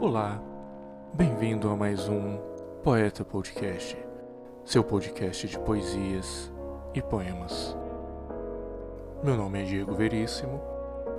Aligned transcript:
Olá, 0.00 0.40
bem-vindo 1.12 1.68
a 1.68 1.76
mais 1.76 2.08
um 2.08 2.38
Poeta 2.82 3.22
Podcast, 3.22 3.98
seu 4.64 4.82
podcast 4.82 5.46
de 5.46 5.58
poesias 5.58 6.50
e 6.94 7.02
poemas. 7.02 7.76
Meu 9.22 9.36
nome 9.36 9.60
é 9.60 9.64
Diego 9.66 9.92
Veríssimo 9.92 10.58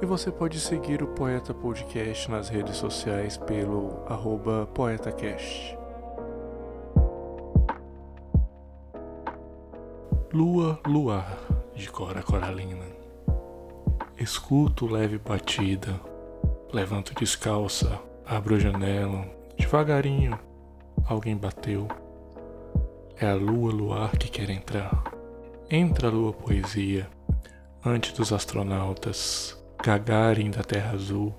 e 0.00 0.06
você 0.06 0.32
pode 0.32 0.58
seguir 0.58 1.02
o 1.02 1.08
Poeta 1.08 1.52
Podcast 1.52 2.30
nas 2.30 2.48
redes 2.48 2.78
sociais 2.78 3.36
pelo 3.36 4.02
poetacast. 4.72 5.76
Lua 10.32 10.80
Luar, 10.86 11.38
de 11.74 11.90
Cora 11.90 12.22
Coralina. 12.22 12.86
Escuto 14.16 14.86
leve 14.86 15.18
batida, 15.18 16.00
levanto 16.72 17.14
descalça, 17.14 18.08
abro 18.30 18.54
a 18.54 18.58
janela, 18.60 19.26
devagarinho, 19.58 20.38
alguém 21.04 21.36
bateu. 21.36 21.88
É 23.16 23.26
a 23.28 23.34
lua 23.34 23.72
luar 23.72 24.12
que 24.12 24.28
quer 24.28 24.48
entrar. 24.50 25.02
Entra 25.68 26.06
a 26.06 26.12
lua 26.12 26.32
poesia, 26.32 27.10
antes 27.84 28.12
dos 28.12 28.32
astronautas, 28.32 29.60
Gagarin 29.82 30.52
da 30.52 30.62
Terra 30.62 30.92
Azul, 30.92 31.34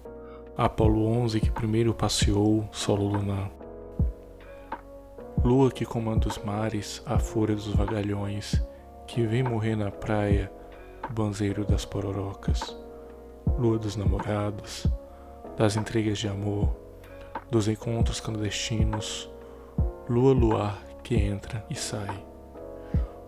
Apolo 0.58 1.06
11 1.06 1.40
que 1.40 1.50
primeiro 1.50 1.94
passeou 1.94 2.68
solo 2.74 3.08
lunar. 3.08 3.50
Lua 5.46 5.72
que 5.72 5.86
comanda 5.86 6.28
os 6.28 6.40
mares, 6.40 7.02
a 7.06 7.18
fúria 7.18 7.56
dos 7.56 7.74
vagalhões, 7.74 8.62
que 9.08 9.26
vem 9.26 9.44
morrer 9.44 9.78
na 9.78 9.92
praia, 9.92 10.52
o 11.10 11.14
banzeiro 11.14 11.64
das 11.64 11.86
pororocas. 11.86 12.78
Lua 13.58 13.80
dos 13.80 13.96
namorados, 13.96 14.86
das 15.58 15.76
intrigas 15.76 16.18
de 16.18 16.28
amor, 16.28 16.82
dos 17.52 17.68
encontros 17.68 18.22
clandestinos. 18.22 19.30
Lua 20.10 20.34
luar 20.34 20.82
que 21.04 21.16
entra 21.16 21.66
e 21.70 21.76
sai. 21.76 22.26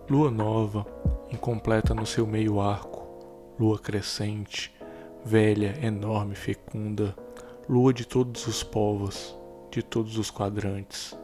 Lua 0.08 0.30
nova, 0.30 0.86
incompleta 1.30 1.94
no 1.94 2.06
seu 2.06 2.26
meio 2.26 2.60
arco, 2.60 3.54
lua 3.58 3.78
crescente, 3.78 4.74
velha, 5.24 5.78
enorme, 5.82 6.34
fecunda, 6.34 7.14
lua 7.68 7.92
de 7.92 8.06
todos 8.06 8.46
os 8.46 8.62
povos, 8.62 9.36
de 9.70 9.82
todos 9.82 10.16
os 10.16 10.30
quadrantes. 10.30 11.16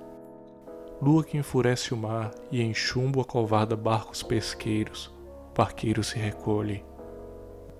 Lua 1.00 1.24
que 1.24 1.38
enfurece 1.38 1.94
o 1.94 1.96
mar 1.96 2.30
e 2.50 2.60
em 2.60 2.74
chumbo 2.74 3.22
acovarda 3.22 3.76
barcos 3.76 4.22
pesqueiros, 4.22 5.06
o 5.50 5.56
barqueiro 5.56 6.04
se 6.04 6.18
recolhe. 6.18 6.84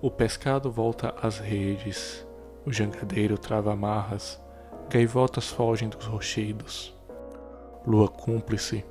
O 0.01 0.09
pescado 0.09 0.71
volta 0.71 1.13
às 1.21 1.37
redes, 1.37 2.25
o 2.65 2.71
jangadeiro 2.71 3.37
trava 3.37 3.73
amarras, 3.73 4.41
gaivotas 4.91 5.47
fogem 5.49 5.87
dos 5.87 6.05
rochedos. 6.05 6.93
Lua 7.87 8.09
cúmplice, 8.09 8.83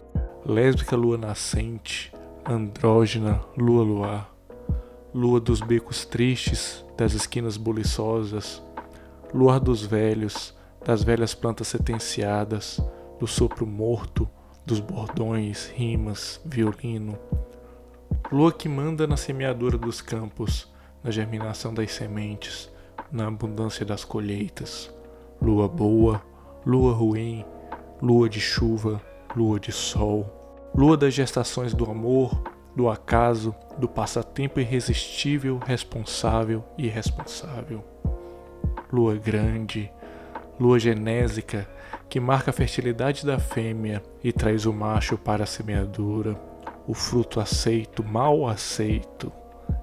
lésbica 0.46 0.96
lua 0.96 1.18
nascente, 1.18 2.10
andrógena 2.42 3.38
lua 3.54 3.84
luar, 3.84 4.34
lua 5.14 5.38
dos 5.38 5.60
becos 5.60 6.06
tristes, 6.06 6.82
das 6.96 7.12
esquinas 7.12 7.58
buliçosas, 7.58 8.62
luar 9.34 9.60
dos 9.60 9.84
velhos, 9.84 10.56
das 10.82 11.02
velhas 11.02 11.34
plantas 11.34 11.68
sentenciadas, 11.68 12.80
do 13.18 13.26
sopro 13.26 13.66
morto, 13.66 14.26
dos 14.64 14.80
bordões, 14.80 15.70
rimas, 15.76 16.40
violino. 16.46 17.18
Lua 18.32 18.50
que 18.50 18.70
manda 18.70 19.06
na 19.06 19.18
semeadura 19.18 19.76
dos 19.76 20.00
campos, 20.00 20.72
na 21.04 21.10
germinação 21.10 21.74
das 21.74 21.92
sementes, 21.92 22.70
na 23.12 23.26
abundância 23.26 23.84
das 23.84 24.02
colheitas. 24.02 24.90
Lua 25.40 25.66
boa, 25.66 26.22
lua 26.66 26.92
ruim, 26.92 27.44
lua 28.00 28.28
de 28.28 28.40
chuva, 28.40 29.00
lua 29.34 29.58
de 29.58 29.72
sol. 29.72 30.26
Lua 30.74 30.96
das 30.96 31.14
gestações 31.14 31.74
do 31.74 31.90
amor, 31.90 32.42
do 32.76 32.88
acaso, 32.88 33.54
do 33.78 33.88
passatempo 33.88 34.60
irresistível, 34.60 35.58
responsável 35.58 36.64
e 36.76 36.86
irresponsável. 36.86 37.84
Lua 38.92 39.16
grande, 39.16 39.90
lua 40.58 40.78
genésica, 40.78 41.68
que 42.08 42.20
marca 42.20 42.50
a 42.50 42.54
fertilidade 42.54 43.24
da 43.24 43.38
fêmea 43.38 44.02
e 44.22 44.32
traz 44.32 44.66
o 44.66 44.72
macho 44.72 45.16
para 45.16 45.44
a 45.44 45.46
semeadura, 45.46 46.38
o 46.86 46.92
fruto 46.94 47.40
aceito, 47.40 48.04
mal 48.04 48.46
aceito, 48.46 49.32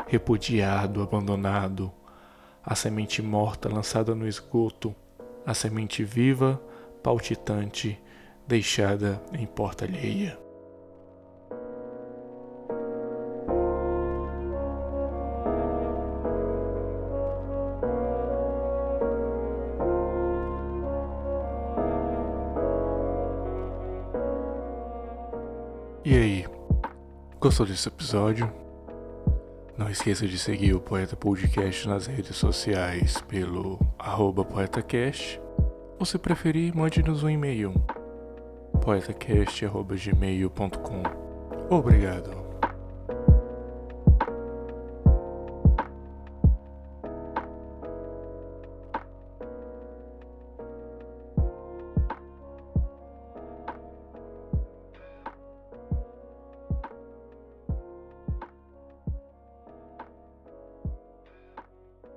repudiado, 0.07 1.01
abandonado, 1.01 1.91
a 2.63 2.75
semente 2.75 3.21
morta 3.21 3.69
lançada 3.69 4.13
no 4.13 4.27
esgoto, 4.27 4.93
a 5.47 5.53
semente 5.53 6.03
viva, 6.03 6.61
palpitante, 7.01 7.97
deixada 8.45 9.21
em 9.31 9.45
porta 9.45 9.85
alheia. 9.85 10.37
E 26.03 26.13
aí, 26.17 26.45
gostou 27.39 27.65
desse 27.65 27.87
episódio? 27.87 28.66
Não 29.77 29.89
esqueça 29.89 30.27
de 30.27 30.37
seguir 30.39 30.73
o 30.73 30.79
Poeta 30.79 31.15
Podcast 31.15 31.87
nas 31.87 32.07
redes 32.07 32.35
sociais 32.35 33.21
pelo 33.27 33.77
poetacast. 34.43 35.39
Ou 35.99 36.05
se 36.05 36.17
preferir, 36.17 36.75
mande-nos 36.75 37.21
um 37.23 37.29
e-mail 37.29 37.73
poetacast.gmail.com 38.81 41.03
Obrigado. 41.69 42.46